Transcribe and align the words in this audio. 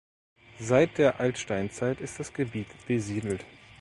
Seit 0.57 0.97
der 0.97 1.19
Altsteinzeit 1.19 2.01
ist 2.01 2.19
das 2.19 2.33
Gebiet 2.33 2.69
besiedelt. 2.87 3.45